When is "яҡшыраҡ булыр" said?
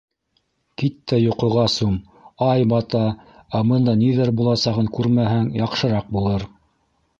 5.63-6.51